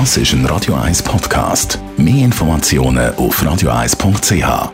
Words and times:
Das 0.00 0.16
ist 0.16 0.32
ein 0.32 0.44
Radio 0.46 0.74
1 0.74 1.04
Podcast. 1.04 1.78
Mehr 1.96 2.24
Informationen 2.24 3.14
auf 3.14 3.40
radio1.ch. 3.40 4.72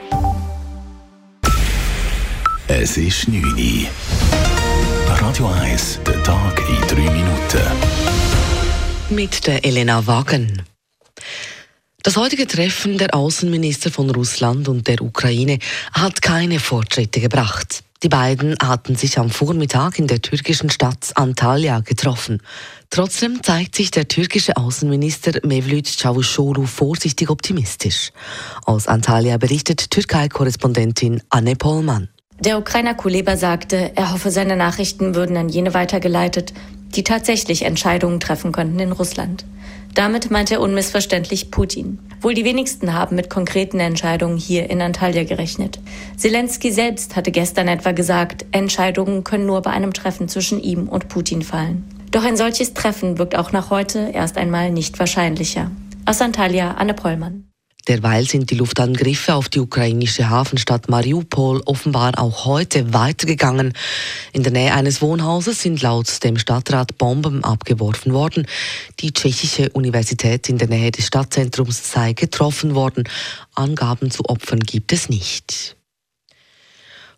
Es 2.66 2.96
ist 2.96 3.28
9 3.28 3.44
Uhr. 3.44 3.86
Radio 5.20 5.46
1, 5.48 6.00
der 6.06 6.22
Tag 6.22 6.62
in 6.66 6.88
3 6.88 7.10
Minuten. 7.12 7.60
Mit 9.10 9.46
der 9.46 9.62
Elena 9.62 10.06
Wagen. 10.06 10.62
Das 12.02 12.16
heutige 12.16 12.46
Treffen 12.46 12.96
der 12.96 13.14
Außenminister 13.14 13.90
von 13.90 14.08
Russland 14.08 14.68
und 14.68 14.88
der 14.88 15.02
Ukraine 15.02 15.58
hat 15.92 16.22
keine 16.22 16.58
Fortschritte 16.58 17.20
gebracht. 17.20 17.84
Die 18.02 18.08
beiden 18.08 18.54
hatten 18.62 18.96
sich 18.96 19.18
am 19.18 19.28
Vormittag 19.28 19.98
in 19.98 20.06
der 20.06 20.22
türkischen 20.22 20.70
Stadt 20.70 21.12
Antalya 21.16 21.80
getroffen. 21.80 22.40
Trotzdem 22.88 23.42
zeigt 23.42 23.74
sich 23.74 23.90
der 23.90 24.08
türkische 24.08 24.56
Außenminister 24.56 25.40
Mevlüt 25.44 25.98
Çavuşoğlu 25.98 26.64
vorsichtig 26.78 27.30
optimistisch. 27.30 28.10
Aus 28.64 28.88
Antalya 28.88 29.36
berichtet 29.36 29.90
Türkei-Korrespondentin 29.90 31.20
Anne 31.28 31.56
Pollmann. 31.56 32.08
Der 32.42 32.58
Ukrainer 32.58 32.96
Kuleba 32.96 33.36
sagte, 33.36 33.92
er 33.94 34.12
hoffe, 34.14 34.30
seine 34.30 34.56
Nachrichten 34.56 35.14
würden 35.14 35.36
an 35.36 35.50
jene 35.50 35.74
weitergeleitet, 35.74 36.54
die 36.94 37.04
tatsächlich 37.04 37.62
Entscheidungen 37.66 38.18
treffen 38.18 38.52
könnten 38.52 38.78
in 38.78 38.92
Russland. 38.92 39.44
Damit 39.94 40.30
meint 40.30 40.50
er 40.50 40.60
unmissverständlich 40.60 41.50
Putin. 41.50 41.98
Wohl 42.20 42.34
die 42.34 42.44
wenigsten 42.44 42.94
haben 42.94 43.16
mit 43.16 43.30
konkreten 43.30 43.80
Entscheidungen 43.80 44.36
hier 44.36 44.70
in 44.70 44.80
Antalya 44.80 45.24
gerechnet. 45.24 45.80
Zelensky 46.16 46.70
selbst 46.70 47.16
hatte 47.16 47.30
gestern 47.30 47.68
etwa 47.68 47.92
gesagt, 47.92 48.46
Entscheidungen 48.52 49.24
können 49.24 49.46
nur 49.46 49.62
bei 49.62 49.70
einem 49.70 49.92
Treffen 49.92 50.28
zwischen 50.28 50.62
ihm 50.62 50.88
und 50.88 51.08
Putin 51.08 51.42
fallen. 51.42 51.84
Doch 52.10 52.24
ein 52.24 52.36
solches 52.36 52.74
Treffen 52.74 53.18
wirkt 53.18 53.36
auch 53.36 53.52
nach 53.52 53.70
heute 53.70 54.10
erst 54.12 54.36
einmal 54.36 54.70
nicht 54.70 54.98
wahrscheinlicher. 54.98 55.70
Aus 56.06 56.20
Antalya, 56.20 56.72
Anne 56.72 56.94
Pollmann. 56.94 57.49
Derweil 57.88 58.26
sind 58.26 58.50
die 58.50 58.56
Luftangriffe 58.56 59.34
auf 59.34 59.48
die 59.48 59.60
ukrainische 59.60 60.28
Hafenstadt 60.28 60.88
Mariupol 60.88 61.62
offenbar 61.64 62.18
auch 62.18 62.44
heute 62.44 62.92
weitergegangen. 62.92 63.72
In 64.32 64.42
der 64.42 64.52
Nähe 64.52 64.74
eines 64.74 65.00
Wohnhauses 65.00 65.62
sind 65.62 65.80
laut 65.82 66.22
dem 66.22 66.36
Stadtrat 66.36 66.98
Bomben 66.98 67.42
abgeworfen 67.42 68.12
worden. 68.12 68.46
Die 69.00 69.12
tschechische 69.12 69.70
Universität 69.70 70.48
in 70.48 70.58
der 70.58 70.68
Nähe 70.68 70.90
des 70.90 71.06
Stadtzentrums 71.06 71.90
sei 71.90 72.12
getroffen 72.12 72.74
worden. 72.74 73.04
Angaben 73.54 74.10
zu 74.10 74.24
Opfern 74.26 74.60
gibt 74.60 74.92
es 74.92 75.08
nicht. 75.08 75.76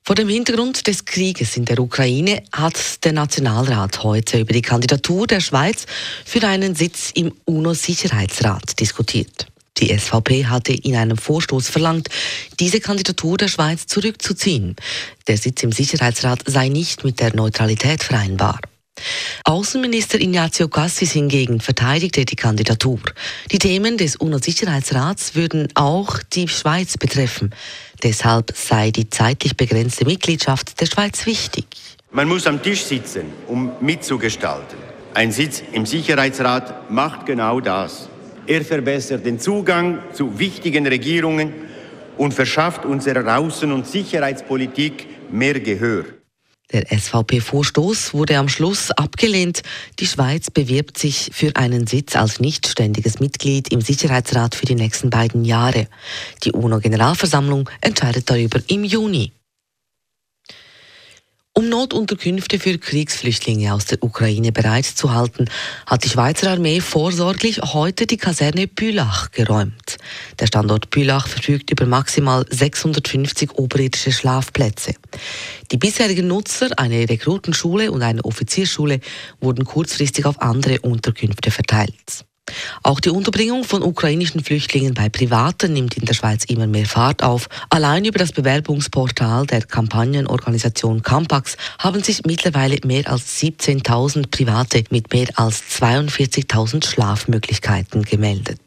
Vor 0.05 0.17
dem 0.17 0.29
Hintergrund 0.29 0.89
des 0.89 1.05
Krieges 1.05 1.57
in 1.57 1.65
der 1.65 1.79
Ukraine 1.79 2.43
hat 2.51 3.05
der 3.05 3.13
Nationalrat 3.13 4.03
heute 4.03 4.41
über 4.41 4.53
die 4.53 4.63
Kandidatur 4.63 5.29
der 5.29 5.41
Schweiz 5.41 5.87
für 6.25 6.43
einen 6.47 6.75
Sitz 6.75 7.13
im 7.15 7.33
UNO-Sicherheitsrat 7.45 8.81
diskutiert. 8.81 9.52
Die 9.83 9.99
SVP 9.99 10.47
hatte 10.47 10.73
in 10.73 10.95
einem 10.95 11.17
Vorstoß 11.19 11.69
verlangt, 11.69 12.09
diese 12.61 12.79
Kandidatur 12.79 13.37
der 13.37 13.49
Schweiz 13.49 13.87
zurückzuziehen. 13.87 14.77
Der 15.27 15.37
Sitz 15.37 15.65
im 15.65 15.73
Sicherheitsrat 15.73 16.45
sei 16.47 16.69
nicht 16.69 17.03
mit 17.03 17.19
der 17.19 17.35
Neutralität 17.35 18.05
vereinbar. 18.05 18.61
Außenminister 19.45 20.21
Ignazio 20.21 20.69
Cassis 20.69 21.11
hingegen 21.11 21.61
verteidigte 21.61 22.25
die 22.25 22.37
Kandidatur. 22.37 23.01
Die 23.51 23.59
Themen 23.59 23.99
des 23.99 24.15
UNO-Sicherheitsrats 24.15 25.35
würden 25.35 25.67
auch 25.75 26.19
die 26.33 26.47
Schweiz 26.47 26.97
betreffen. 26.97 27.53
Deshalb 28.05 28.53
sei 28.57 28.93
die 28.93 29.11
zeitlich 29.11 29.57
begrenzte 29.57 30.05
Mitgliedschaft 30.05 30.81
der 30.81 30.87
Schweiz 30.87 31.27
wichtig. 31.27 31.67
Man 32.13 32.29
muss 32.29 32.47
am 32.47 32.63
Tisch 32.63 32.85
sitzen, 32.85 33.25
um 33.49 33.73
mitzugestalten. 33.81 34.79
Ein 35.15 35.33
Sitz 35.33 35.61
im 35.73 35.87
Sicherheitsrat 35.87 36.89
macht 36.89 37.27
genau 37.27 37.61
das. 37.61 38.09
Er 38.47 38.65
verbessert 38.65 39.25
den 39.25 39.39
Zugang 39.39 40.01
zu 40.13 40.39
wichtigen 40.39 40.87
Regierungen 40.87 41.53
und 42.17 42.35
verschafft 42.35 42.85
unserer 42.85 43.39
Außen- 43.39 43.73
und 43.73 43.87
Sicherheitspolitik 43.87 45.07
mehr 45.31 45.61
Gehör. 45.61 46.05
Der 46.73 46.91
SVP-Vorstoß 46.91 48.15
wurde 48.15 48.39
am 48.39 48.49
Schluss 48.49 48.91
abgelehnt. 48.93 49.63
Die 49.99 50.07
Schweiz 50.07 50.51
bewirbt 50.51 50.97
sich 50.97 51.31
für 51.33 51.55
einen 51.57 51.87
Sitz 51.87 52.17
als 52.17 52.41
nichtständiges 52.41 53.21
Mitglied 53.21 53.71
im 53.71 53.83
Sicherheitsrat 53.83 54.55
für 54.55 54.65
die 54.65 54.75
nächsten 54.75 55.11
beiden 55.11 55.45
Jahre. 55.45 55.87
Die 56.45 56.53
UNO-Generalversammlung 56.53 57.69
entscheidet 57.83 58.31
darüber 58.31 58.59
im 58.69 58.85
Juni. 58.85 59.33
Um 61.55 61.69
Notunterkünfte 61.69 62.59
für 62.59 62.79
Kriegsflüchtlinge 62.79 63.75
aus 63.75 63.85
der 63.85 64.03
Ukraine 64.03 64.53
bereitzuhalten, 64.53 65.51
hat 65.85 66.03
die 66.03 66.09
Schweizer 66.09 66.51
Armee 66.51 66.81
vorsorglich 66.81 67.61
heute 67.61 68.07
die 68.07 68.17
Kaserne 68.17 68.67
Bülach 68.67 69.31
geräumt. 69.33 69.99
Der 70.41 70.47
Standort 70.47 70.89
Bülach 70.89 71.29
verfügt 71.29 71.71
über 71.71 71.85
maximal 71.85 72.47
650 72.49 73.51
oberirdische 73.59 74.13
Schlafplätze. 74.13 74.95
Die 75.71 75.77
bisherigen 75.77 76.27
Nutzer, 76.27 76.71
eine 76.79 77.07
Rekrutenschule 77.07 77.93
und 77.93 78.01
eine 78.01 78.25
Offizierschule, 78.25 79.01
wurden 79.43 79.67
kurzfristig 79.67 80.25
auf 80.25 80.41
andere 80.41 80.81
Unterkünfte 80.81 81.51
verteilt. 81.51 82.25
Auch 82.83 83.01
die 83.01 83.11
Unterbringung 83.11 83.65
von 83.65 83.83
ukrainischen 83.83 84.43
Flüchtlingen 84.43 84.95
bei 84.95 85.09
Privaten 85.09 85.73
nimmt 85.73 85.97
in 85.97 86.05
der 86.05 86.15
Schweiz 86.15 86.45
immer 86.45 86.67
mehr 86.67 86.87
Fahrt 86.87 87.23
auf. 87.23 87.49
Allein 87.71 88.05
über 88.05 88.19
das 88.19 88.33
Bewerbungsportal 88.33 89.47
der 89.47 89.63
Kampagnenorganisation 89.63 91.03
Campax 91.03 91.57
haben 91.79 92.03
sich 92.03 92.25
mittlerweile 92.25 92.79
mehr 92.85 93.11
als 93.11 93.39
17.000 93.41 94.31
Private 94.31 94.85
mit 94.91 95.13
mehr 95.13 95.29
als 95.35 95.63
42.000 95.81 96.87
Schlafmöglichkeiten 96.87 98.03
gemeldet. 98.03 98.61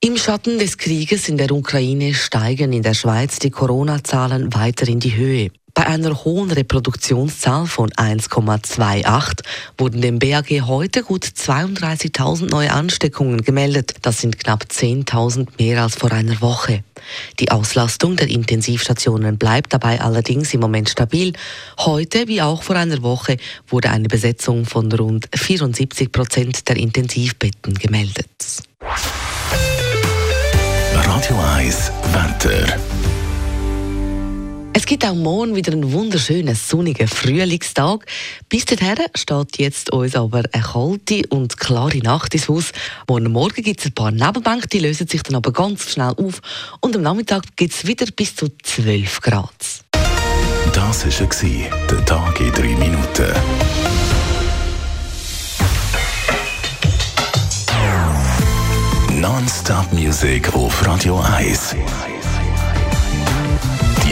Im 0.00 0.18
Schatten 0.18 0.58
des 0.58 0.76
Krieges 0.76 1.30
in 1.30 1.38
der 1.38 1.50
Ukraine 1.50 2.12
steigen 2.12 2.74
in 2.74 2.82
der 2.82 2.92
Schweiz 2.92 3.38
die 3.38 3.48
Corona-Zahlen 3.48 4.52
weiter 4.52 4.86
in 4.86 5.00
die 5.00 5.16
Höhe. 5.16 5.50
Bei 5.84 5.90
einer 5.90 6.24
hohen 6.24 6.50
Reproduktionszahl 6.50 7.66
von 7.66 7.90
1,28 7.90 9.42
wurden 9.76 10.00
dem 10.00 10.18
BAG 10.18 10.48
heute 10.62 11.02
gut 11.02 11.26
32.000 11.26 12.48
neue 12.48 12.72
Ansteckungen 12.72 13.42
gemeldet. 13.42 13.96
Das 14.00 14.22
sind 14.22 14.38
knapp 14.38 14.64
10.000 14.70 15.46
mehr 15.58 15.82
als 15.82 15.96
vor 15.96 16.10
einer 16.10 16.40
Woche. 16.40 16.84
Die 17.38 17.50
Auslastung 17.50 18.16
der 18.16 18.30
Intensivstationen 18.30 19.36
bleibt 19.36 19.74
dabei 19.74 20.00
allerdings 20.00 20.54
im 20.54 20.60
Moment 20.60 20.88
stabil. 20.88 21.34
Heute, 21.80 22.28
wie 22.28 22.40
auch 22.40 22.62
vor 22.62 22.76
einer 22.76 23.02
Woche, 23.02 23.36
wurde 23.68 23.90
eine 23.90 24.08
Besetzung 24.08 24.64
von 24.64 24.90
rund 24.90 25.28
74 25.34 26.10
Prozent 26.10 26.66
der 26.66 26.78
Intensivbetten 26.78 27.74
gemeldet. 27.74 28.30
Radio 30.94 31.38
1, 31.38 31.92
Wetter. 32.14 32.78
Es 34.84 34.88
gibt 34.88 35.06
auch 35.06 35.14
morgen 35.14 35.56
wieder 35.56 35.72
einen 35.72 35.92
wunderschönen 35.92 36.54
sonnigen 36.54 37.08
Frühlingstag. 37.08 38.04
Bis 38.50 38.66
dahin 38.66 38.98
steht 39.14 39.56
jetzt 39.56 39.90
uns 39.90 40.14
aber 40.14 40.42
eine 40.52 40.62
kalte 40.62 41.22
und 41.30 41.56
klare 41.56 41.96
Nacht 42.00 42.34
ins 42.34 42.50
Haus. 42.50 42.72
Morgen 43.08 43.32
Morgen 43.32 43.62
gibt 43.62 43.80
es 43.80 43.86
ein 43.86 43.94
paar 43.94 44.10
Nebelbänke, 44.10 44.68
die 44.68 44.80
lösen 44.80 45.08
sich 45.08 45.22
dann 45.22 45.36
aber 45.36 45.52
ganz 45.52 45.90
schnell 45.90 46.12
auf. 46.18 46.42
Und 46.80 46.94
am 46.96 47.00
Nachmittag 47.00 47.44
gibt 47.56 47.72
es 47.72 47.86
wieder 47.86 48.04
bis 48.14 48.36
zu 48.36 48.48
12 48.62 49.22
Grad. 49.22 49.54
Das 50.74 51.06
war 51.06 51.70
der 51.90 52.04
Tag 52.04 52.40
in 52.40 52.52
drei 52.52 52.76
Minuten. 52.76 53.32
Non-Stop-Musik 59.18 60.52
auf 60.52 60.86
Radio 60.86 61.20
1. 61.20 61.74